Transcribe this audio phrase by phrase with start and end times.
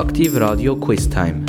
[0.00, 1.44] Aktiv Radio Quiz Time.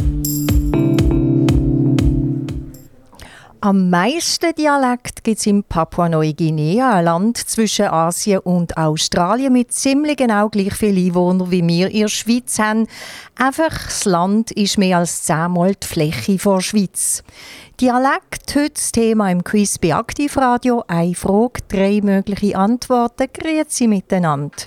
[3.62, 10.17] Am meisten Dialekt gibt es in Papua-Neuguinea, ein Land zwischen Asien und Australien mit ziemlich
[10.17, 12.87] genau gleich vielen Einwohnern wie wir in der Schweiz haben.
[13.37, 17.24] Einfach, das Land ist mehr als zehnmal die Fläche der Schweiz.
[17.80, 20.84] Dialekt, heute das Thema im Quiz bei Aktivradio.
[20.88, 23.28] Eine Frage, drei mögliche Antworten.
[23.32, 24.58] Grüezi miteinander.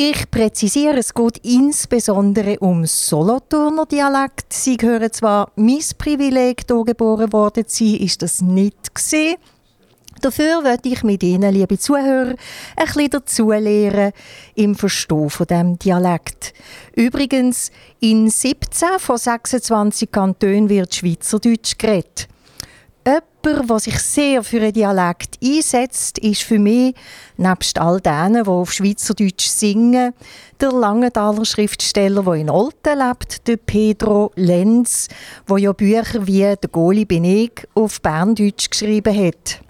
[0.00, 4.52] Ich präzisiere, es geht insbesondere um Solothurner Dialekt.
[4.52, 9.38] Sie gehören zwar mein Privileg, hier geboren worden zu sein, ist das nicht gesehen.
[10.20, 12.36] Dafür werde ich mit Ihnen, liebe Zuhörer,
[12.76, 14.12] ein bisschen dazulernen
[14.54, 16.54] im Verstehen von diesem Dialekt.
[16.94, 22.28] Übrigens, in 17 von 26 Kantonen wird Schweizerdeutsch geredet.
[23.06, 26.94] Jemand, der sich sehr für einen Dialekt einsetzt, ist für mich,
[27.36, 30.12] nebst all denen, die auf Schweizerdeutsch singen,
[30.60, 35.08] der Langenthaler Schriftsteller, der in Olten lebt, der Pedro Lenz,
[35.48, 39.60] der ja Bücher wie «Der Goli bin ich» auf Berndeutsch geschrieben hat.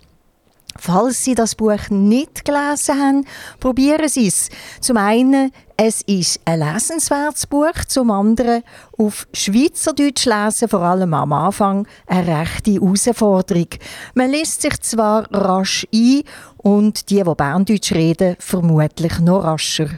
[0.81, 3.27] Falls Sie das Buch nicht gelesen haben,
[3.59, 4.49] probieren Sie es.
[4.81, 8.63] Zum einen, es ist ein lesenswertes Buch, zum anderen
[8.97, 13.69] auf Schweizerdeutsch lesen, vor allem am Anfang, eine rechte Herausforderung.
[14.15, 16.23] Man liest sich zwar rasch ein
[16.59, 19.89] und die, die Berndeutsch reden, vermutlich noch rascher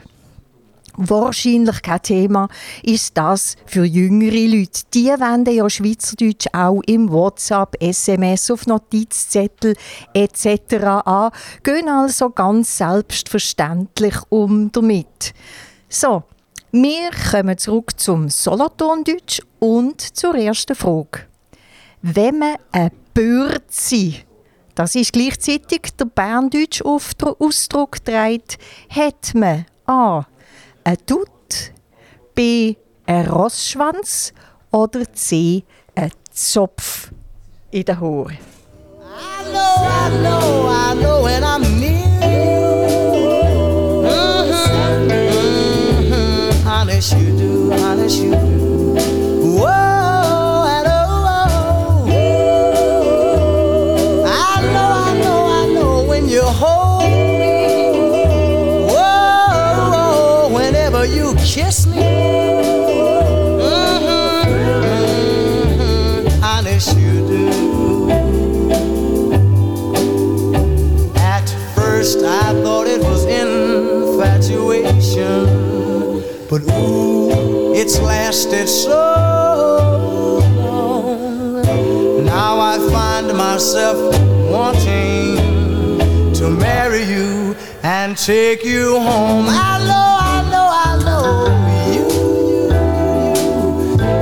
[0.95, 2.47] wahrscheinlich kein Thema
[2.83, 4.81] ist das für jüngere Leute.
[4.93, 9.75] Die wenden ja Schweizerdeutsch auch im WhatsApp, SMS, auf Notizzettel
[10.13, 10.75] etc.
[11.05, 11.31] an,
[11.63, 15.33] gehen also ganz selbstverständlich um damit.
[15.89, 16.23] So,
[16.71, 21.25] wir kommen zurück zum Solothurndeutsch und zur ersten Frage.
[22.01, 24.15] Wenn man ein Bürzi,
[24.75, 28.57] das ist gleichzeitig der Berndeutsch Ausdruck trägt,
[28.89, 30.25] hat man A
[30.83, 31.71] ein Dutt,
[32.35, 34.33] B ein Rossschwanz
[34.71, 35.63] oder C
[35.95, 37.11] ein Zopf
[37.71, 38.37] in den Haaren?
[39.03, 42.01] I know, I know, I know, and I'm near.
[44.03, 48.60] Mm-hmm, mm-hmm, honest you do, honest you do.
[75.01, 81.61] Infatuation, but ooh, it's lasted so long.
[82.25, 83.97] Now I find myself
[84.49, 85.37] wanting
[86.35, 89.45] to marry you and take you home.
[89.49, 90.11] I love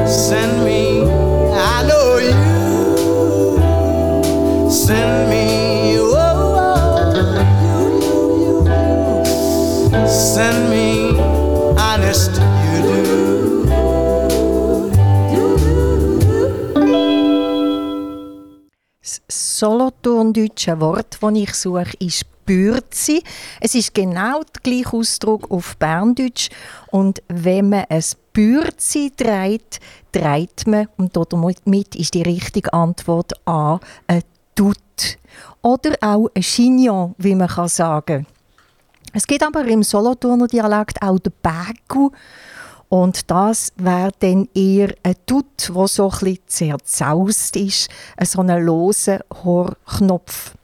[0.09, 1.03] send me.
[1.53, 2.31] I know you
[4.71, 5.48] send me.
[19.01, 23.23] Das Solothurndeutsche Wort, das ich suche, ist Bürzi.
[23.61, 26.49] Es ist genau der gleiche Ausdruck auf Berndeutsch.
[26.91, 29.79] Und wenn man ein Bürzi dreht,
[30.11, 34.23] dreht man, und damit ist die richtige Antwort A, ein
[34.53, 34.77] Tut.
[35.61, 38.27] Oder auch ein Chignon, wie man kann sagen
[39.13, 42.11] Es gibt aber im Solothurner Dialekt auch den Bägu.
[42.89, 47.89] Und das wäre dann eher ein Tut, wo so ein zerzaust ist,
[48.23, 50.55] so ein loser Horknopf.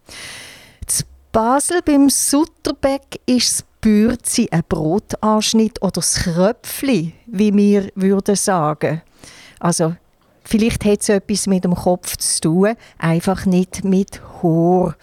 [0.89, 8.35] In Basel beim Sutterbeck ist das Bürzi ein Brotanschnitt oder das Kröpfli, wie wir würden
[8.35, 9.03] sagen.
[9.59, 9.95] Also
[10.43, 14.95] vielleicht hat es etwas mit dem Kopf zu tun, einfach nicht mit Haar.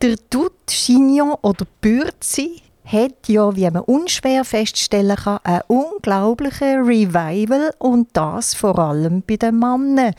[0.00, 7.72] Der Dut, Chignon oder Bürzi hat ja, wie man unschwer feststellen kann, ein unglaubliches Revival
[7.78, 10.14] und das vor allem bei den Männern.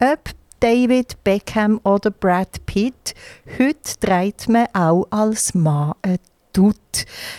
[0.00, 0.30] Ob
[0.60, 3.14] David Beckham oder Brad Pitt,
[3.58, 6.18] heute trägt man auch als Mann ein
[6.52, 6.76] tut.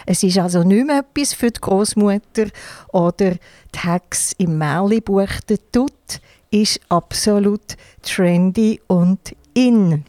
[0.05, 2.47] Es ist also nicht mehr etwas für die Großmutter
[2.91, 5.29] oder die Hex im Märlibuch.
[5.47, 6.21] Der Tut
[6.51, 10.05] ist absolut trendy und in.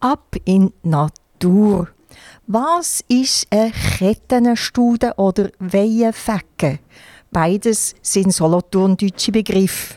[0.00, 1.88] Ab in die Natur.
[2.50, 6.78] Was ist eine Kettenstude oder Weihenfecke?
[7.30, 9.96] Beides sind solothurndeutsche Begriffe.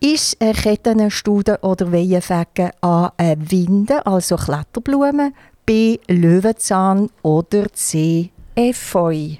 [0.00, 3.12] Ist eine Kettenstude oder Weihenfecke A.
[3.16, 5.32] eine Winde, also Kletterblume,
[5.64, 5.98] B.
[6.08, 8.30] Löwenzahn oder C.
[8.56, 9.36] Efeu.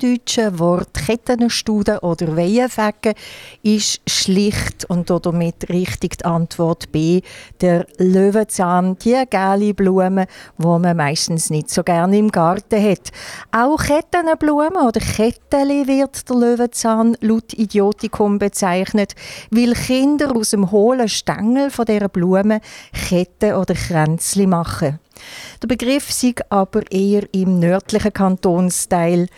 [0.00, 3.14] Solothurndeutsche Wort Kettenstude oder Weihenfegen
[3.62, 7.20] ist schlicht und damit richtig die Antwort B,
[7.60, 10.26] der Löwenzahn, die gelbe Blume,
[10.56, 13.10] wo man meistens nicht so gerne im Garten hat.
[13.52, 19.14] Auch Kettenblume oder Ketteli wird der Löwenzahn laut Idiotikum bezeichnet,
[19.50, 22.60] weil Kinder aus dem hohlen Stängel von dieser Blume
[22.92, 24.98] Ketten oder Kränzli machen.
[25.62, 29.28] Der Begriff sei aber eher im nördlichen Kantonsteil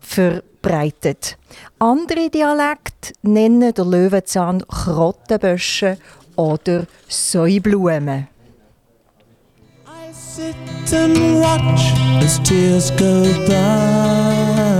[0.00, 1.36] verbreitet.
[1.78, 5.98] Andere Dialekte nennen der Löwenzahn Krottenbösche
[6.36, 8.28] oder Säublumen.
[9.86, 10.54] I sit
[10.92, 11.92] and watch
[12.22, 14.79] as tears go by.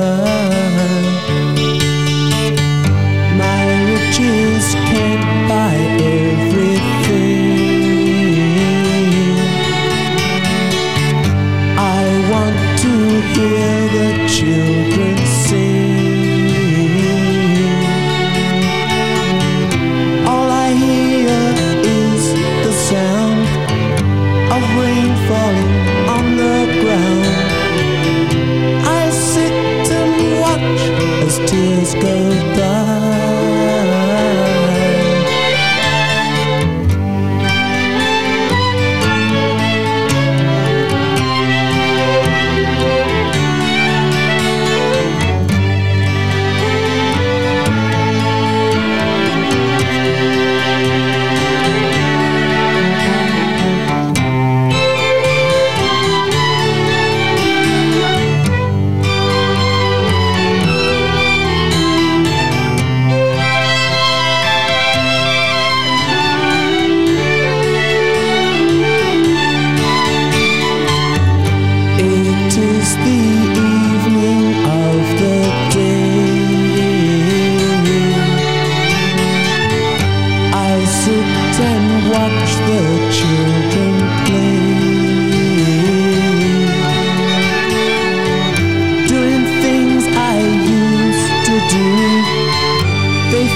[31.93, 32.30] just go.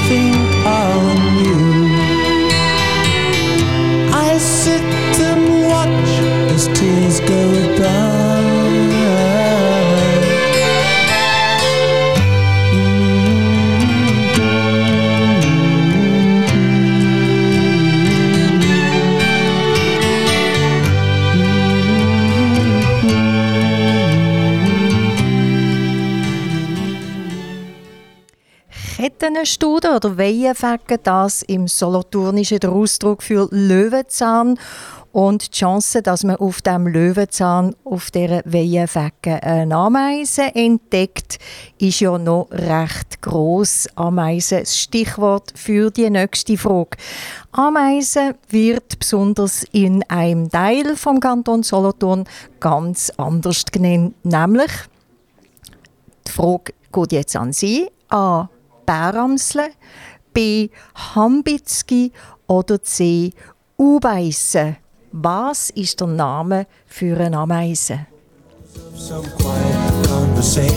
[0.08, 1.60] think on you.
[4.12, 4.82] I sit
[5.28, 6.10] and watch
[6.54, 7.63] as tears go
[29.24, 34.58] Kettenstude oder Weihenfegen, das im Solothurnischen der Ausdruck für Löwenzahn.
[35.12, 41.38] Und die Chance, dass man auf dem Löwenzahn, auf dieser Weihenfegen eine Ameise entdeckt,
[41.78, 43.88] ist ja noch recht gross.
[43.94, 46.98] Ameise, das Stichwort für die nächste Frage.
[47.52, 52.24] Ameise wird besonders in einem Teil vom Kanton Solothurn
[52.60, 54.72] ganz anders genannt, nämlich
[56.26, 57.88] die Frage geht jetzt an Sie.
[58.10, 58.50] A.
[58.84, 59.70] Bäramsle,
[60.32, 60.68] B.
[61.14, 62.12] Hambitzki
[62.46, 63.32] oder C.
[63.76, 64.76] Ubeisse.
[65.12, 68.06] Was ist der Name für eine Ameise?
[68.96, 70.74] Some quiet conversation.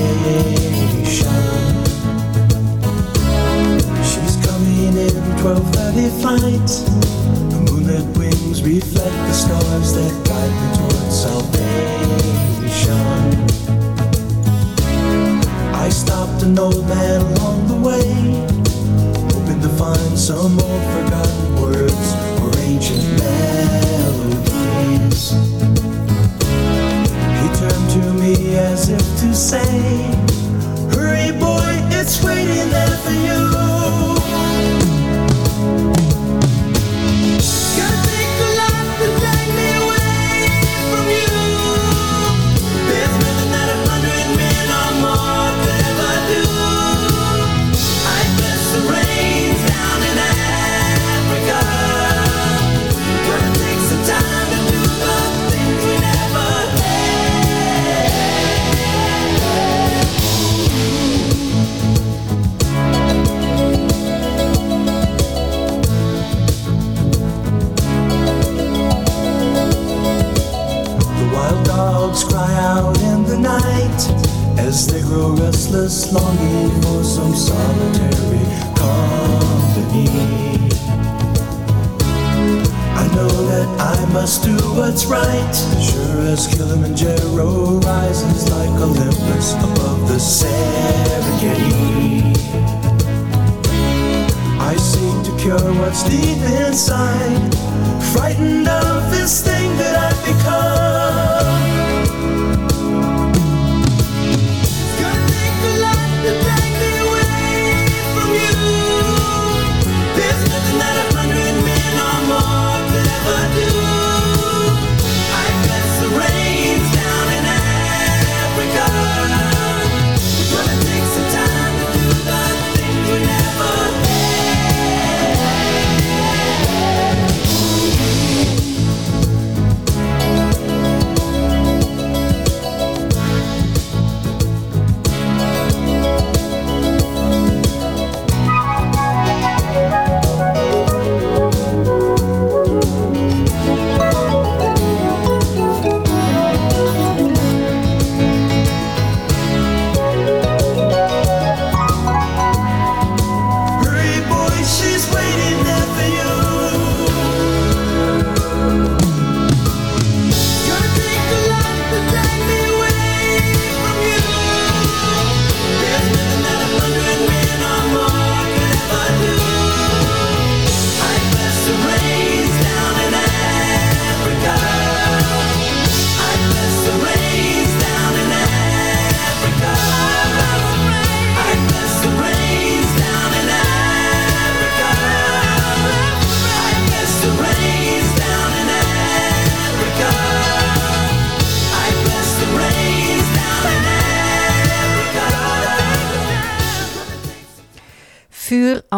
[4.04, 6.70] She's coming in 12:30 flight.
[7.50, 11.68] The moonlit wings reflect the stars that guide me towards salvation.
[15.88, 18.04] I stopped an old man along the way,
[19.32, 23.08] hoping to find some old forgotten words or ancient
[23.98, 24.68] melodies.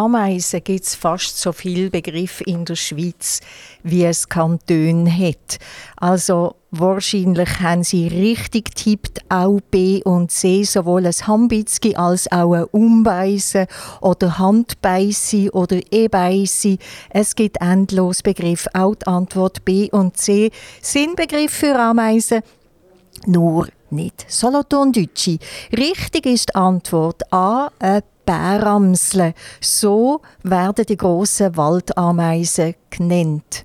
[0.09, 3.41] Ameisen gibt es fast so viel Begriff in der Schweiz,
[3.83, 5.59] wie es Kantone hat.
[5.97, 12.55] Also wahrscheinlich haben sie richtig tippt auch B und C, sowohl ein Hambitzki als auch
[12.55, 13.67] ein Umbeisen
[14.01, 16.79] oder Handbeisi oder E-Beisi.
[17.11, 18.67] Es gibt endlos Begriff.
[18.73, 20.49] Auch die Antwort B und C
[20.81, 22.41] sind Begriff für Ameisen.
[23.27, 25.37] Nur nicht Solothurndeutsche.
[25.71, 29.33] Richtig ist die Antwort A, ein Bäramsle.
[29.59, 33.63] So werden die grossen Waldameisen genannt.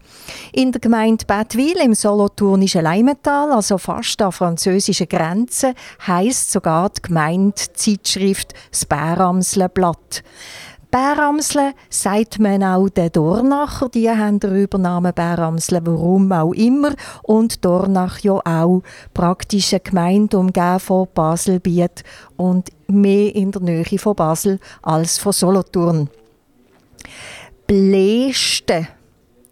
[0.55, 5.75] In der Gemeinde Bettwil im Solothurnischen Leimental, also fast an der französischen Grenze,
[6.07, 10.23] heisst sogar die Gemeindezeitschrift das Bäramsle-Blatt.
[10.95, 16.95] Bäramsle sagt man auch den Dornacher, die haben den Übernamen Bäramsle, warum auch immer.
[17.25, 18.81] Und Dornach ja auch
[19.13, 22.05] praktisch eine Gemeinde umgeben von Baselbiet
[22.37, 26.11] und mehr in der Nähe von Basel als von Solothurn.
[27.67, 28.87] Bläste,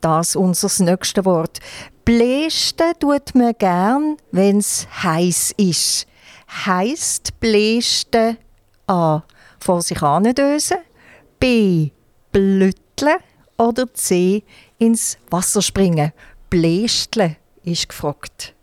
[0.00, 1.58] das unser nächstes Wort.
[2.04, 6.06] Bläste tut man gern, wenn es heiß ist.
[6.66, 8.37] Heisst Bläste
[8.87, 9.22] A.
[9.58, 10.78] Vor sich dösen,
[11.42, 11.90] B.
[12.30, 13.18] Blüttle
[13.58, 14.44] oder C.
[14.78, 16.12] ins Wasser springen.
[16.49, 18.54] Blästle ist gefragt.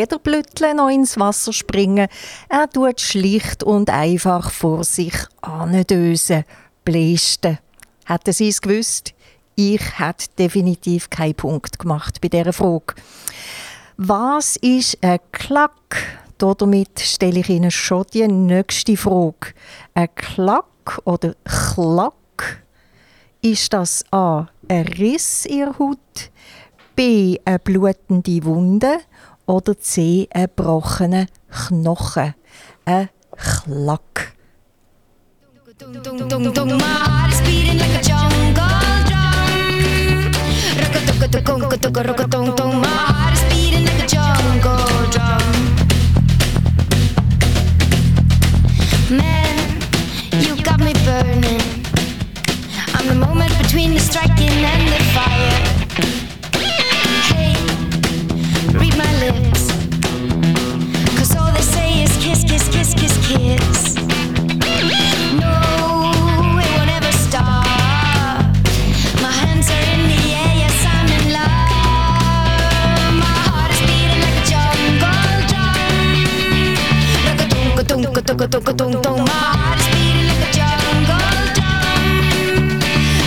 [0.00, 2.08] Weder blütteln noch ins Wasser springen.
[2.48, 6.44] Er tut schlicht und einfach vor sich andösen,
[6.84, 7.58] blästen.
[8.06, 9.14] Hätten Sie es gewusst?
[9.56, 12.94] Ich hätte definitiv keinen Punkt gemacht bei dieser Frage.
[13.98, 15.98] Was ist ein Klack?
[16.38, 19.52] Damit stelle ich Ihnen schon die nächste Frage.
[19.92, 22.64] Ein Klack oder Klack?
[23.42, 24.46] Ist das A.
[24.68, 26.30] ein Riss in der Haut,
[26.96, 27.38] B.
[27.44, 28.98] eine blutende Wunde
[29.50, 30.28] oder C.
[30.32, 32.34] ein gebrochener Knochen?
[32.84, 34.36] Ein Klack.
[49.10, 49.80] Man,
[50.40, 51.60] you got me burning.
[52.94, 55.49] I'm the moment between the striking and the fire.
[78.30, 79.24] toco, toco, tum, tum.
[79.24, 81.02] My heart is beating like a jungle
[81.56, 81.90] drum.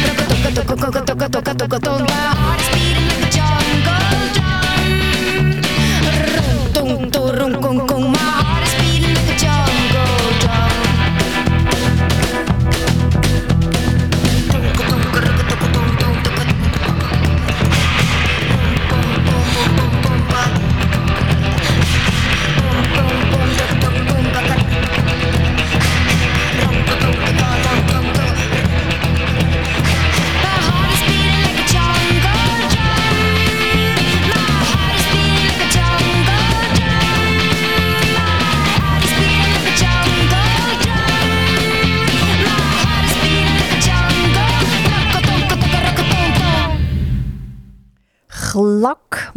[0.06, 0.24] Toco,
[0.56, 2.02] toco, toco, toco, toco, toco, toco, tum.
[2.04, 2.83] My heart is beating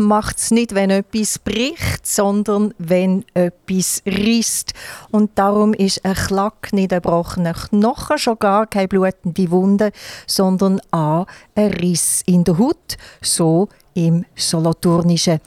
[0.07, 4.73] macht es nicht, wenn etwas bricht, sondern wenn etwas risst.
[5.11, 9.93] Und darum ist ein Klack nicht ein gebrochener Knochen, schon gar keine blutende Wunde,
[10.27, 15.41] sondern A, ein Riss in der Haut, so im Solothurnischen.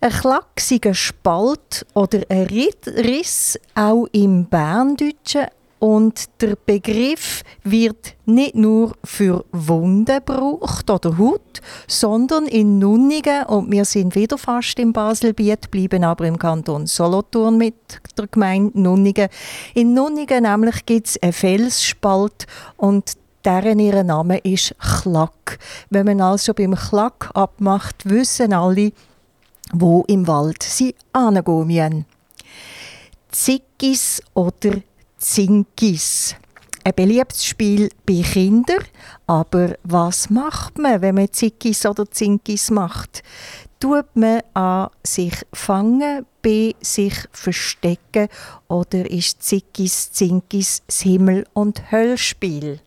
[0.00, 5.46] Ein Klack sei ein Spalt oder ein Riss, auch im Berndeutschen.
[5.84, 13.70] Und der Begriff wird nicht nur für Wunden gebraucht oder Haut, sondern in Nunnigen, und
[13.70, 17.74] wir sind wieder fast im Baselbiet, bleiben aber im Kanton Solothurn mit
[18.16, 19.28] der Gemeinde Nunnigen.
[19.74, 22.46] In Nunnigen nämlich gibt es einen Felsspalt
[22.78, 23.12] und
[23.44, 25.58] deren ihr Name ist Klack.
[25.90, 28.90] Wenn man also beim Klack abmacht, wissen alle,
[29.74, 32.06] wo im Wald sie hingehen.
[33.30, 34.80] Zickis oder
[35.18, 36.36] Zinkis.
[36.84, 38.84] Ein beliebtes Spiel bei Kindern.
[39.26, 43.22] Aber was macht man, wenn man Zickis oder Zinkis macht?
[43.80, 44.90] Tut man A.
[45.02, 46.74] sich fangen, B.
[46.80, 48.28] sich verstecken
[48.68, 52.80] oder ist Zickis, Zinkis das Himmel- und Höllspiel?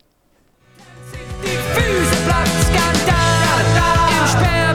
[1.41, 3.37] Füße platt, Skandal.
[4.19, 4.66] Im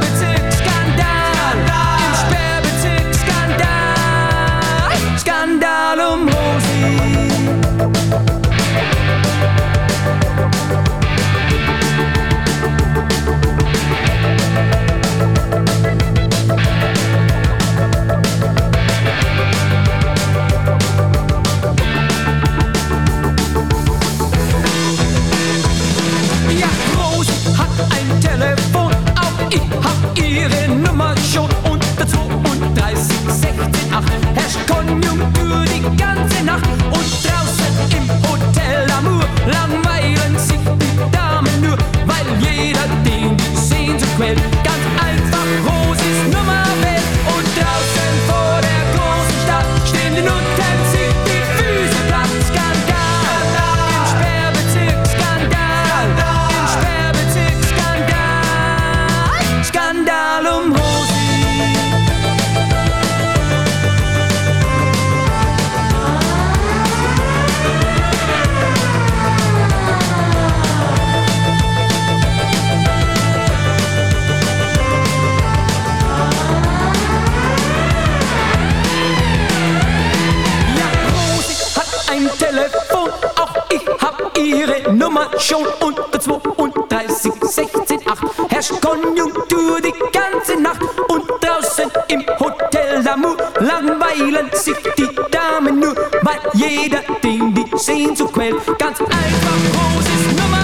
[85.13, 88.23] Nummer schon unter 32, 16, 8.
[88.39, 95.81] Herr herrscht Konjunktur die ganze Nacht und draußen im Hotel Lamour langweilen sich die Damen
[95.81, 98.57] nur, weil jeder den die Sehnsucht quält.
[98.79, 100.62] Ganz einfach, großes Nummerwelt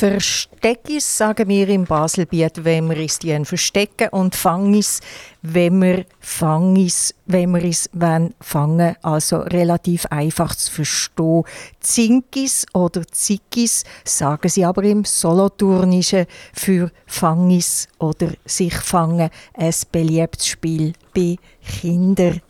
[0.00, 5.02] Versteckis sagen wir im Baselbiet, wenn wir es die verstecken und Fangis,
[5.42, 11.44] wenn wir Fangis, wenn wir es wollen fangen, also relativ einfach zu verstehen.
[11.80, 20.46] Zinkis oder Zickis sagen sie aber im Solothurnischen für Fangis oder sich fangen, ein beliebtes
[20.46, 22.40] Spiel bei Kindern.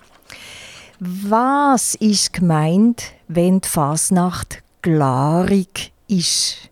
[1.00, 6.69] Was ist gemeint, wenn die Fasnacht glarig ist?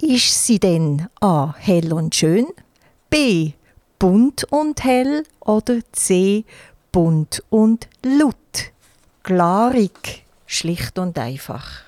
[0.00, 1.54] Ist sie denn A.
[1.58, 2.46] hell und schön,
[3.10, 3.52] B.
[3.98, 6.44] bunt und hell oder C.
[6.92, 8.36] bunt und laut?
[9.24, 11.82] Glarig, schlicht und einfach.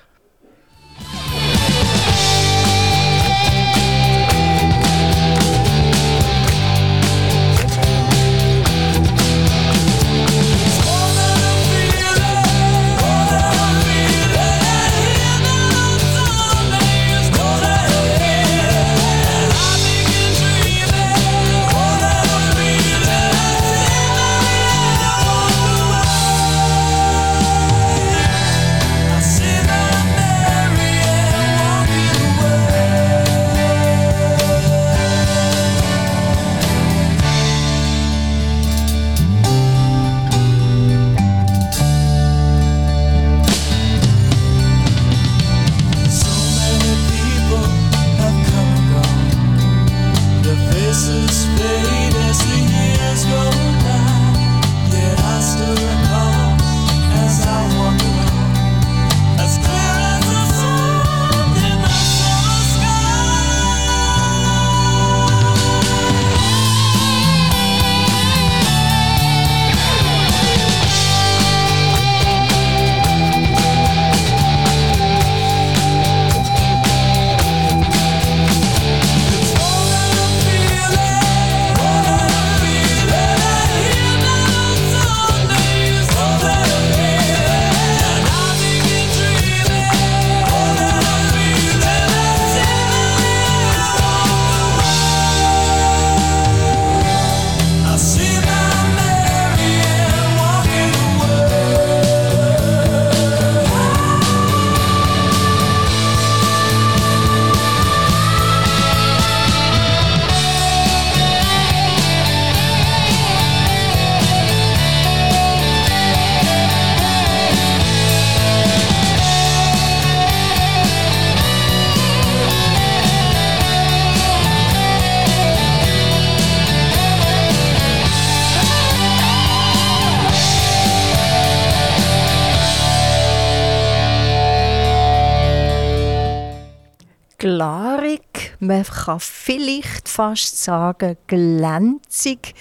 [138.71, 142.55] Man kann vielleicht fast sagen glänzig.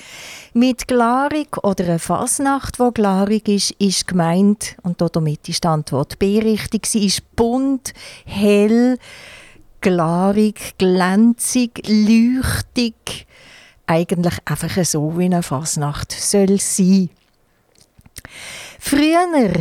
[0.53, 6.19] Mit Glarig oder einer Fasnacht, wo glarig ist, ist gemeint, und damit ist die Antwort
[6.19, 7.93] B richtig, sie ist bunt,
[8.25, 8.99] hell,
[9.81, 13.27] glarig, glänzig, leuchtig.
[13.87, 17.11] Eigentlich einfach so, wie eine Fasnacht soll sein.
[18.79, 19.53] Früher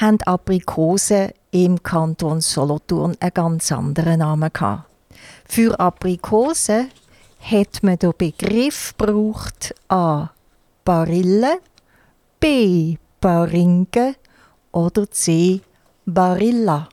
[0.00, 4.85] haben Aprikosen im Kanton Solothurn einen ganz anderen Namen gehabt.
[5.48, 6.90] Für Aprikosen
[7.40, 10.30] hat man den Begriff gebraucht A.
[10.84, 11.60] Barille,
[12.40, 12.96] B.
[13.20, 14.16] Baringe
[14.72, 15.60] oder C.
[16.04, 16.88] Barilla.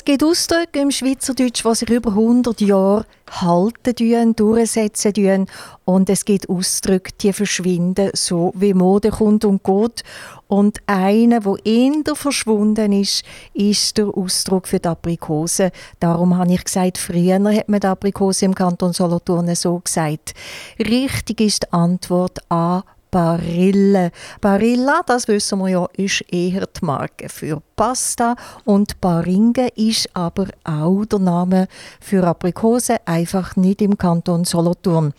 [0.00, 5.46] Es gibt Ausdrücke im Schweizerdeutsch, die sich über 100 Jahre halten tun, durchsetzen tun.
[5.84, 10.02] Und es gibt Ausdrücke, die verschwinden, so wie Mode kommt und geht.
[10.48, 15.70] Und einer, der eher verschwunden ist, ist der Ausdruck für die Aprikose.
[16.00, 20.32] Darum habe ich gesagt, früher hat man die Aprikose im Kanton Solothurn so gesagt.
[20.78, 22.84] Richtig ist die Antwort A.
[23.10, 24.10] Barilla.
[24.40, 30.46] Barilla, das wissen wir ja, ist eher die Marke für Pasta und Baringe ist aber
[30.64, 31.66] auch der Name
[32.00, 35.12] für Aprikose, einfach nicht im Kanton Solothurn.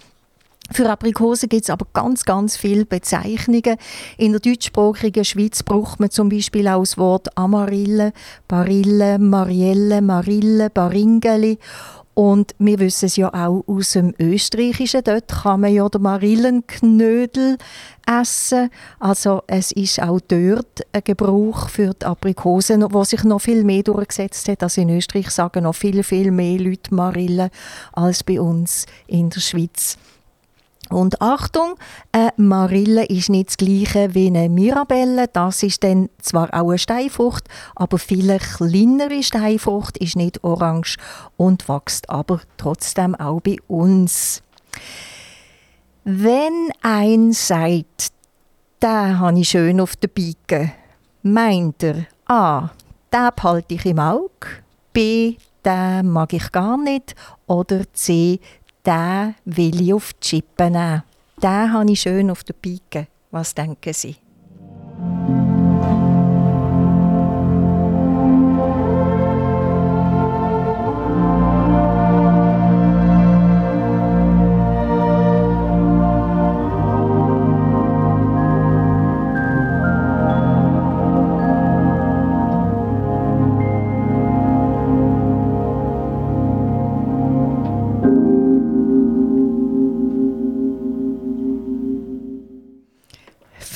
[0.71, 3.75] Für Aprikose gibt es aber ganz, ganz viele Bezeichnungen.
[4.17, 8.13] In der deutschsprachigen Schweiz braucht man zum Beispiel auch das Wort Amarille,
[8.47, 11.59] Barille, Marielle, Marille, Baringeli.
[12.13, 15.03] Und wir wissen es ja auch aus dem Österreichischen.
[15.03, 17.57] Dort kann man ja den Marillenknödel
[18.05, 18.69] essen.
[18.99, 23.83] Also es ist auch dort ein Gebrauch für die Aprikosen, wo sich noch viel mehr
[23.83, 24.61] durchgesetzt hat.
[24.61, 27.49] Also in Österreich sagen noch viel, viel mehr Leute Marille
[27.93, 29.97] als bei uns in der Schweiz.
[30.91, 31.75] Und Achtung,
[32.11, 35.27] eine Marille ist nicht das gleiche wie eine Mirabelle.
[35.27, 40.97] Das ist dann zwar auch eine Steinfrucht, aber viel kleinere Steinfrucht ist nicht orange
[41.37, 44.43] und wächst aber trotzdem auch bei uns.
[46.03, 48.11] Wenn ein sagt,
[48.81, 50.73] den habe ich schön auf der Pike,
[51.23, 52.69] meint er A,
[53.13, 54.47] den behalte ich im Auge,
[54.91, 58.39] B, den mag ich gar nicht oder C,
[58.85, 61.03] den will ich auf die Chippe nehmen.
[61.41, 63.07] Den habe ich schön auf der Pike.
[63.31, 64.15] Was denken Sie?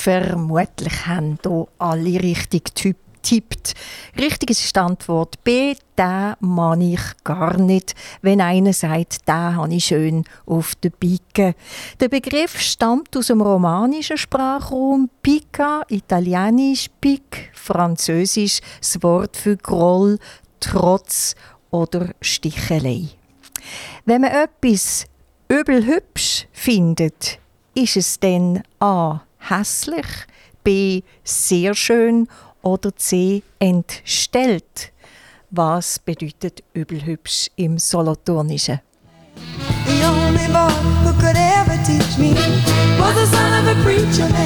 [0.05, 3.73] Vermutlich haben hier alle richtig getippt.
[4.15, 5.73] Richtig ist die Antwort B.
[5.97, 7.95] Den mag ich gar nicht.
[8.21, 11.55] Wenn einer sagt, den habe ich schön auf der Pike.
[11.99, 15.09] Der Begriff stammt aus dem romanischen Sprachraum.
[15.23, 20.19] Pica, italienisch Pic, französisch das Wort für Groll,
[20.59, 21.33] Trotz
[21.71, 23.07] oder Stichelei.
[24.05, 25.05] Wenn man etwas
[25.47, 27.39] übel hübsch findet,
[27.73, 30.07] ist es dann A hässlich,
[30.63, 32.27] B sehr schön
[32.61, 34.91] oder C entstellt.
[35.51, 38.79] Was bedeutet übelhübsch im Solothurnischen?
[39.85, 40.71] The only boy
[41.03, 42.33] who could ever teach me
[42.99, 44.44] was the son of a preacher man.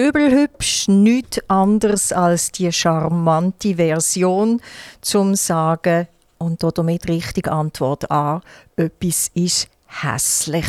[0.00, 4.62] Übelhübsch nichts anderes als die charmante Version
[5.02, 6.08] zum sagen
[6.38, 8.40] und damit richtig Antwort A,
[8.76, 10.64] etwas ist hässlich.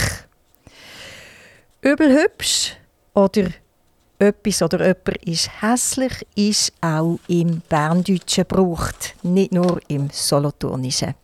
[1.79, 2.75] Übelhübsch
[3.13, 3.51] oder
[4.19, 11.15] etwas oder jemand ist hässlich, ist auch im Berndeutschen gebraucht, nicht nur im Solothurnischen.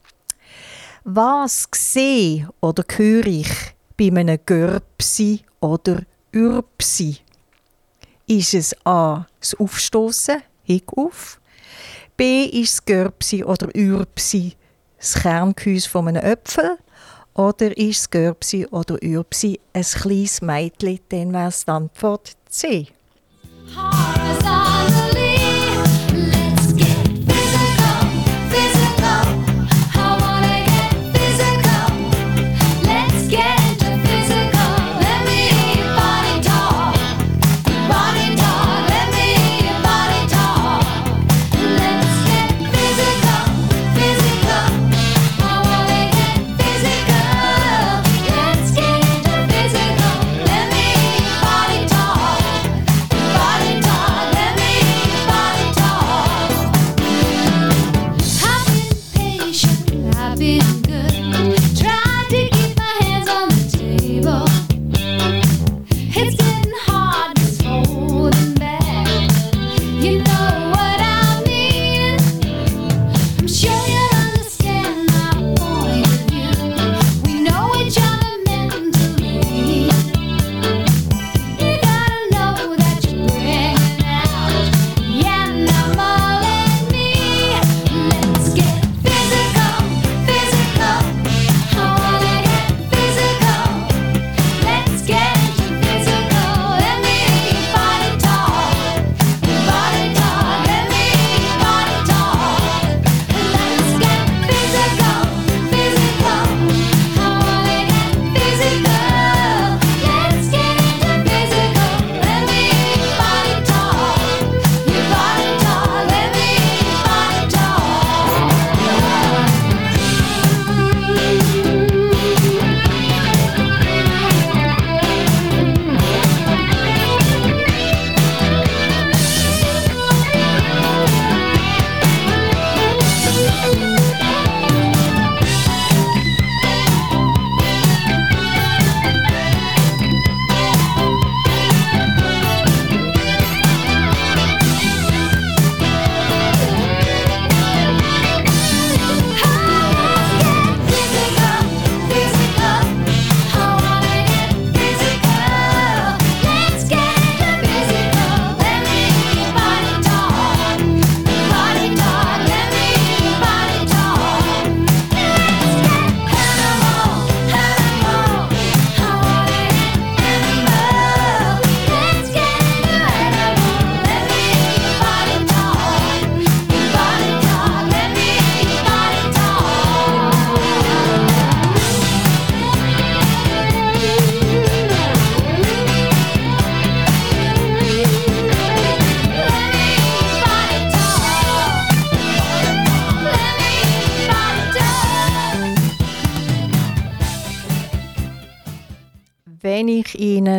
[1.04, 3.52] Was sehe oder höre ich
[3.98, 7.27] bei einem Görbsi oder Ürbsi?
[8.30, 9.26] Ist es A.
[9.40, 11.40] das Aufstoßen, Hick auf?
[12.18, 12.44] B.
[12.44, 14.54] ist das Görbsi oder Ürbsi
[14.98, 16.78] das Kerngehäus von einem Äpfel?
[17.36, 21.00] Oder ist das Görbsi oder Ürbsi ein kleines Mädchen?
[21.08, 22.88] Dann wäre es die Antwort C.
[23.74, 24.27] Horizontally,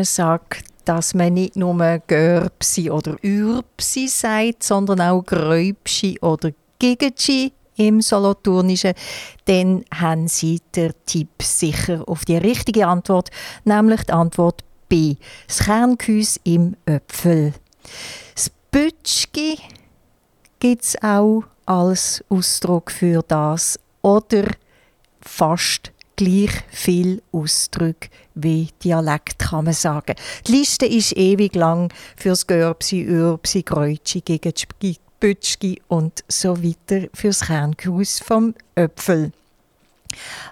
[0.09, 8.01] sage, dass man nicht nur Görbsi oder Ürbsi sagt, sondern auch Gräubschi oder Gigetschi im
[8.01, 8.95] Solothurnischen,
[9.45, 13.31] dann haben Sie den Tipp sicher auf die richtige Antwort,
[13.65, 15.17] nämlich die Antwort B.
[15.47, 17.53] Das Kerngehäus im Äpfel.
[18.35, 19.59] Das Bütschgi
[20.59, 24.45] gibt es auch als Ausdruck für das oder
[25.21, 28.09] fast gleich viel Ausdrücke
[28.43, 30.15] wie Dialekt, kann man sagen.
[30.47, 37.41] Die Liste ist ewig lang fürs Görbsi, Ürbsi, Gräutschi, Gegentschi, Bütschgi und so weiter fürs
[37.41, 39.33] Kerngehäus vom Äpfel.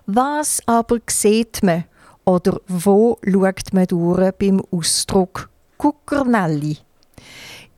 [0.07, 1.85] Was aber sieht man
[2.25, 6.79] oder wo schaut man durch beim Ausdruck Guckernelli?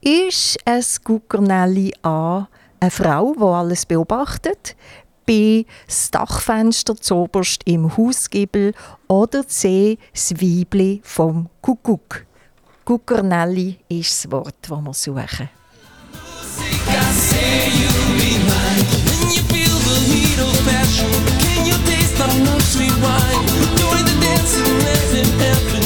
[0.00, 2.46] Ist ein Guckernelli A
[2.80, 4.76] eine Frau, die alles beobachtet?
[5.28, 5.66] B.
[5.86, 8.72] Das Dachfenster zoberst im Hausgiebel
[9.08, 9.98] oder C.
[10.14, 12.24] Das Weibli vom Kuckuck.
[12.86, 15.50] Guckernelli ist das Wort, das wir suchen.
[21.42, 23.46] Can you taste our sweet wine?
[23.76, 25.12] Doing the dancing as
[25.42, 25.77] happened.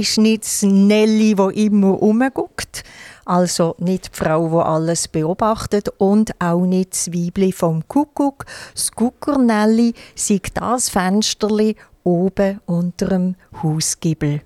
[0.00, 2.84] Ist nicht das Nelli, wo immer rumguckt.
[3.24, 8.44] Also nicht die Frau, die alles beobachtet und auch nicht das Weibli vom Kuckuck.
[8.74, 14.42] Das Guckernelli sieht das Fensterli oben unter dem Hausgiebel.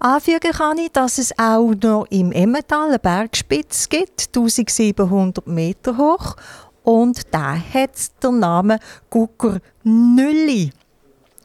[0.00, 6.36] Anfügen kann ich, dass es auch noch im Emmental eine Bergspitze gibt, 1700 Meter hoch.
[6.82, 10.72] Und da hat den Namen Guckernülli.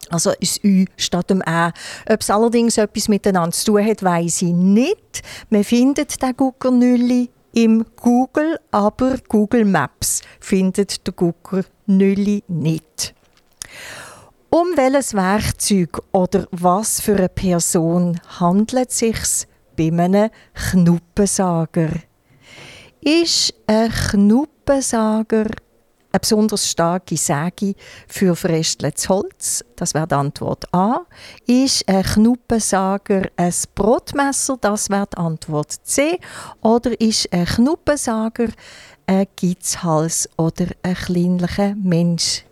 [0.10, 1.72] Also das Ü statt dem Ä.
[2.10, 5.22] Ob es allerdings etwas miteinander zu tun hat, weiß ich nicht.
[5.50, 13.16] Man findet den Guckernülli im Google, aber Google Maps findet den Guckernülli nicht.
[14.50, 21.90] Um welches Werkzeug oder was für eine Person handelt es sich bei einem Knuppensager?
[23.02, 25.48] Ist ein Knuppensager
[26.12, 27.76] eine besonders starke Säge
[28.08, 29.66] für verästeltes Holz?
[29.76, 31.02] Das wäre die Antwort A.
[31.46, 34.58] Ist ein Knuppensager ein Brotmesser?
[34.60, 36.20] Das wäre die Antwort C.
[36.62, 38.48] Oder ist ein Knuppensager
[39.06, 42.44] ein Gitzhals oder ein kleinlicher Mensch?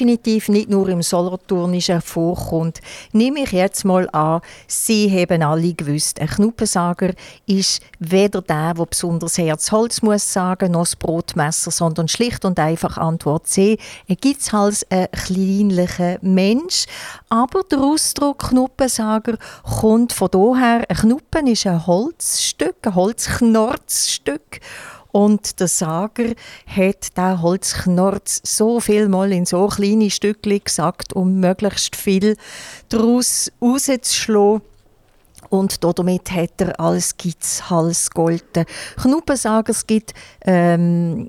[0.00, 2.80] Definitiv nicht nur im Solothurnischen vorkommt,
[3.12, 7.12] nehme ich jetzt mal an, Sie haben alle gewusst, ein Knuppensager
[7.46, 12.96] ist weder der, der besonders Herzholz muss sagen, noch das Brotmesser, sondern schlicht und einfach
[12.96, 13.76] Antwort C.
[14.08, 16.86] Er gibt als ein kleinlicher Mensch.
[17.28, 20.84] Aber der Ausdruck Knuppensager kommt von daher.
[20.88, 24.60] Ein Knuppen ist ein Holzstück, ein Holzknorzstück.
[25.12, 26.34] Und der Sager
[26.66, 32.36] hat der Holzknorz so viel mal in so kleine Stückchen gesagt, um möglichst viel
[32.88, 34.62] daraus rauszuschlagen.
[35.48, 38.64] Und damit hat er alles Gitzhals golden.
[38.96, 41.28] Knuppensager, es gibt ähm,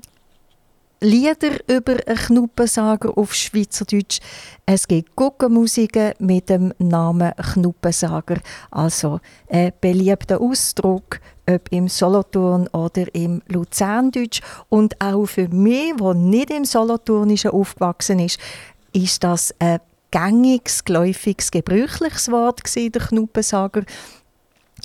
[1.02, 4.20] Lieder über einen Knuppensager auf Schweizerdeutsch.
[4.64, 8.36] Es gibt Guckenmusiken mit dem Namen Knuppensager.
[8.70, 9.18] Also
[9.50, 11.18] ein beliebter Ausdruck,
[11.50, 14.42] ob im Solothurn oder im Luzerndeutsch.
[14.68, 18.38] Und auch für mich, der nicht im Solothurnischen aufgewachsen ist,
[18.92, 19.80] ist das ein
[20.12, 23.82] gängiges, geläufiges, gebräuchliches Wort der Knuppensager.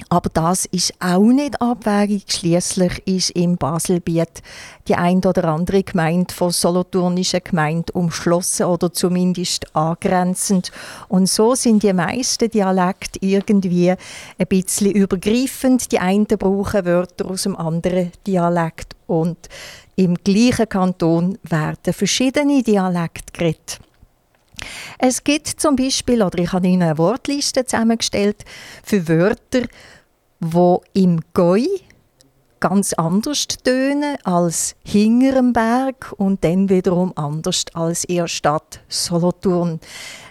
[0.10, 2.24] Aber das ist auch nicht abwegig.
[2.28, 4.41] Schließlich ist im Baselbiet
[4.88, 10.72] die ein oder andere Gemeinde von solothurnischen Gemeinde umschlossen oder zumindest angrenzend.
[11.10, 15.91] Und so sind die meisten Dialekte irgendwie ein bisschen übergreifend.
[15.91, 19.50] Die einen brauchen Wörter aus dem anderen Dialekt und
[19.95, 23.80] im gleichen Kanton werden verschiedene Dialekte geredet.
[24.99, 28.43] Es gibt zum Beispiel, oder ich habe Ihnen eine Wortliste zusammengestellt
[28.84, 29.68] für Wörter,
[30.39, 31.66] wo im Goi
[32.60, 39.80] ganz anders tönen als hinterm Berg und dann wiederum anders als in der Stadt Solothurn.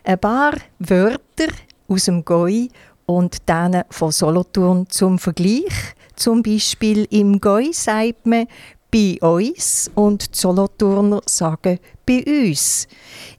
[0.05, 1.49] Ein paar Wörter
[1.89, 2.69] aus dem Goi
[3.07, 5.95] und dann von Solothurn zum Vergleich.
[6.17, 8.47] Zum Beispiel im Goi sagt man
[8.91, 12.87] bei uns und die Solothurner sagen bei uns.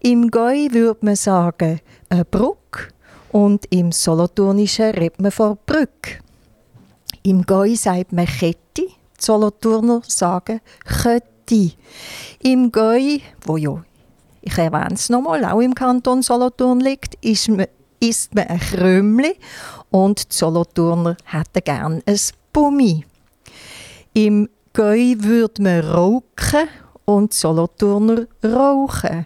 [0.02, 1.80] Im Goi würde man sagen
[2.10, 2.90] eine Brücke
[3.32, 6.20] und im Solothurnischen redet man von Brücke.
[7.24, 11.74] Im Goi sagt man Kette, die Solothurner sagen Kötti.
[12.44, 13.84] Im Goi, wo ja,
[14.42, 17.68] ich erwähne es nochmal, auch im Kanton Solothurn liegt, ist man,
[18.00, 19.36] isst man ein Krömli
[19.90, 22.20] und die Solothurner hätten gerne ein
[22.54, 23.06] Bummi.
[24.14, 26.70] Im Goi würde man rauchen
[27.06, 29.26] und Solothurner rauchen.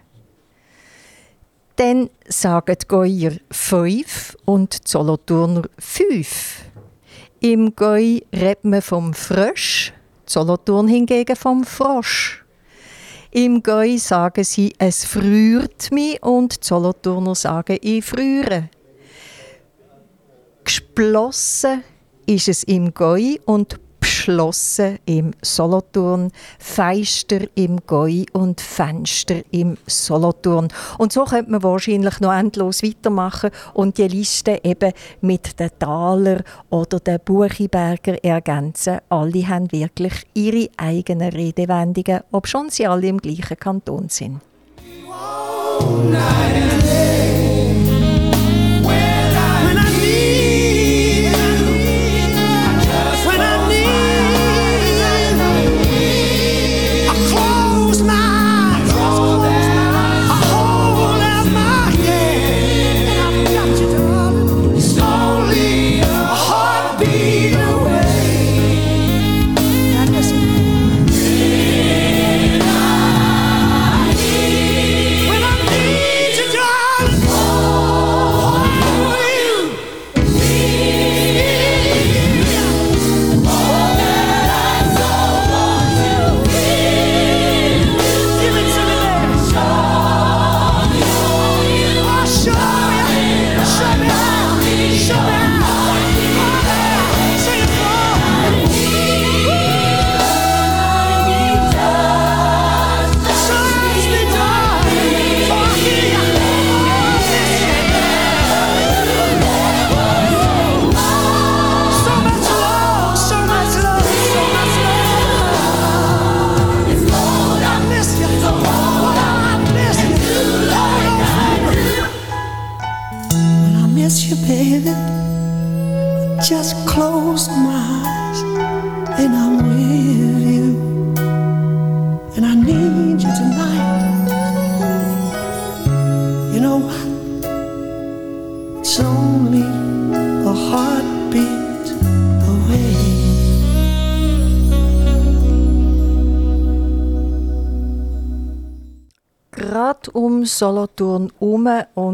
[1.75, 6.61] Dann sagen die Goier fünf und die Solothurner fünf.
[7.41, 9.91] Im Goi redet man vom Frösch,
[10.25, 12.45] Solothurn hingegen vom Frosch.
[13.31, 18.69] Im Goi sagen sie, es früht mich und die Solothurner sagen, ich frühere.
[20.63, 21.83] Gesplossen
[22.25, 23.77] ist es im Goi und
[24.21, 30.67] beschlossen im Solothurn, Feister im Goi und Fenster im Solothurn.
[30.99, 36.43] Und so könnte man wahrscheinlich noch endlos weitermachen und die Liste eben mit den Taler
[36.69, 38.99] oder den Buchiberger ergänzen.
[39.09, 44.41] Alle haben wirklich ihre eigenen Redewendungen, ob schon sie alle im gleichen Kanton sind.
[45.81, 47.30] When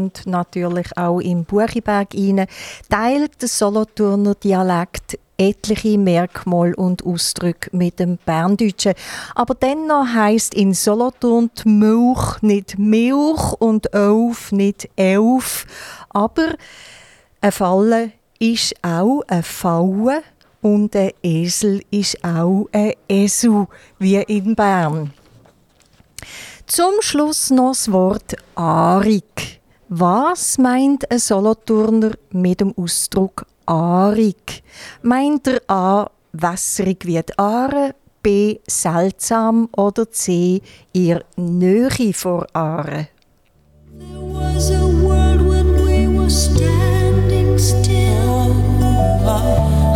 [0.08, 2.46] und natürlich auch im Buchiberg hinein
[2.88, 8.94] teilt der Solothurner Dialekt etliche Merkmale und Ausdrücke mit dem Berndeutschen.
[9.34, 15.66] Aber dennoch heisst in Solothurn die Milch nicht Milch und Elf nicht Elf.
[16.08, 16.54] Aber
[17.40, 20.22] ein Falle ist auch ein Falle
[20.62, 23.66] und ein Esel ist auch ein Esel,
[23.98, 25.12] wie in Bern.
[26.66, 29.57] Zum Schluss noch das Wort Arig.
[29.90, 34.62] Was meint ein Solothurner mit dem Ausdruck Arig?
[35.00, 36.10] Meint er A.
[36.32, 38.58] wässrig wie die Aare, B.
[38.66, 40.60] seltsam oder C.
[40.92, 43.08] ihr Nähe vor Aare?
[49.38, 49.87] There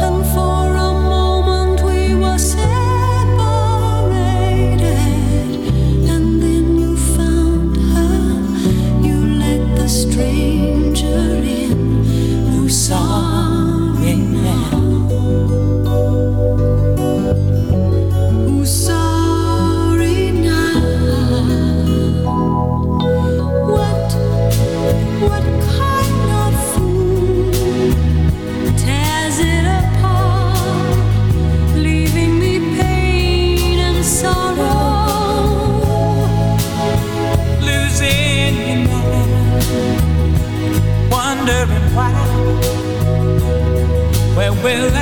[44.62, 45.01] will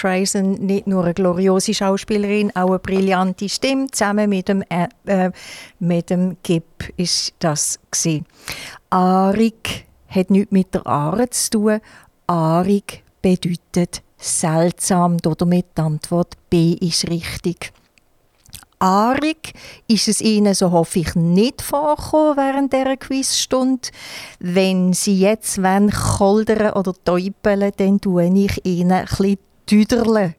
[0.00, 3.90] Streisand, nicht nur eine gloriose Schauspielerin, auch eine brillante Stimme.
[3.90, 5.30] Zusammen mit dem, äh, äh,
[5.78, 6.64] mit dem Gip
[6.96, 8.22] ist das gsi.
[8.88, 11.80] Arig hat nichts mit der Aare zu tun.
[12.26, 15.18] Arig bedeutet seltsam.
[15.18, 17.72] Damit die Antwort B ist richtig.
[18.78, 19.52] Aarig
[19.86, 23.90] ist es Ihnen, so hoffe ich, nicht vorgekommen während dieser Quizstunde.
[24.38, 29.36] Wenn Sie jetzt wollen, koldern oder täupeln, dann tue ich Ihnen ein bisschen
[29.70, 30.34] tüderle.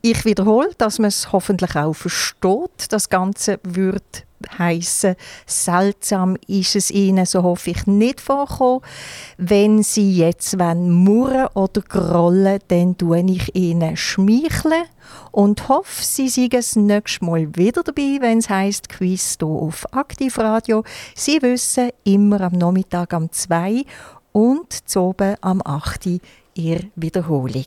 [0.00, 2.90] Ich wiederhole, dass man es hoffentlich auch versteht.
[2.90, 4.24] Das Ganze wird
[4.58, 5.14] heißen.
[5.46, 8.80] Seltsam ist es Ihnen, so hoffe ich, nicht vorkommen.
[9.36, 14.84] Wenn Sie jetzt murren oder grollen, dann tue ich Ihnen schmeicheln
[15.30, 19.84] und hoffe, Sie seien das nächste Mal wieder dabei, wenn es heisst Quiz hier auf
[19.92, 20.82] Aktivradio.
[21.14, 23.84] Sie wissen, immer am Nachmittag am 2
[24.32, 26.18] und zu oben am 8 Uhr
[26.54, 27.66] ihr Wiederholung.